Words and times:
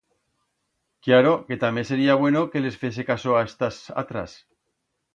Cllaro 1.03 1.33
que 1.51 1.59
tamé 1.65 1.81
sería 1.91 2.15
bueno 2.23 2.41
que 2.51 2.63
les 2.63 2.79
fese 2.83 3.07
caso 3.11 3.29
a 3.33 3.41
estas 3.49 3.75
atras. 4.03 4.31